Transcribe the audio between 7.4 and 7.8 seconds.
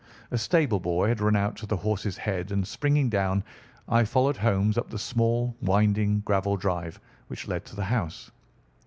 led to